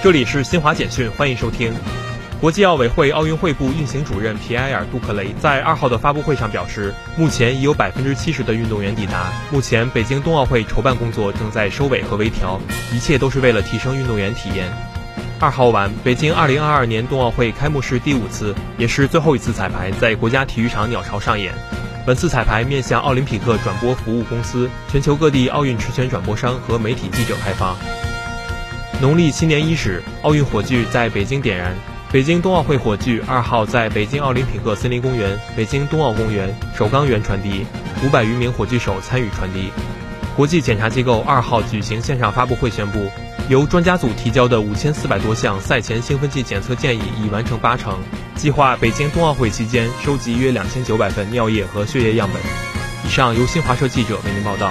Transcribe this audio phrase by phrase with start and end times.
[0.00, 1.74] 这里是新华简讯，欢迎收听。
[2.40, 9.32] 国际奥委会奥运会部运行主任皮埃尔·杜克雷在二号的发布会上表示，目前已有百分之七十的运动员抵达。
[9.50, 12.60] 目前，北京冬奥会筹办工作正在收尾和微调，
[12.92, 14.72] 一切都是为了提升运动员体验。
[15.40, 21.52] 二号晚，北京二零二二年冬奥会开幕式第五次，也是最后一次彩排在国家体育场鸟巢上演。
[22.06, 27.76] 本次彩排面向奥林匹克转播服务公司、全球各地奥运持权转播商和媒体记者开放。
[29.00, 31.74] 农历新年伊始，奥运火炬在北京点燃。
[32.10, 37.64] 北京冬奥会火炬二号在北京奥林匹克森林公园、北京冬奥公园、首钢园传递，
[38.02, 39.70] 五百余名火炬手参与传递。
[40.34, 43.08] 国际检查机构二号举行线上发布会宣布，
[43.48, 47.98] 由专家组提交的五千四百多项赛前兴奋剂检测建议已完成八成，
[48.34, 52.42] 计划北京冬奥会期间收集约两千九百份尿液和血液样本。
[53.04, 54.70] 以上由新华社记者为您报道。